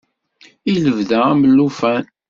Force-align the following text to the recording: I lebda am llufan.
I 0.71 0.73
lebda 0.83 1.19
am 1.31 1.41
llufan. 1.55 2.03